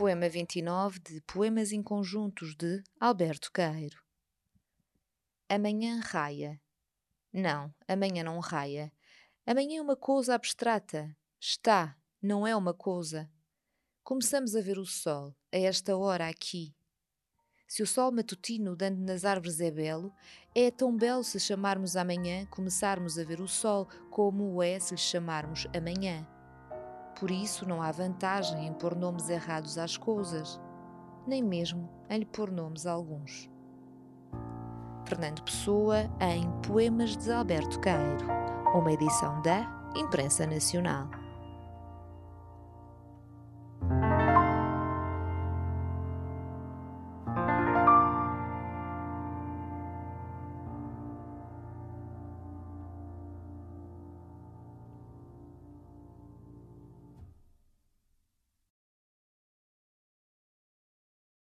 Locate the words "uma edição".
38.74-39.42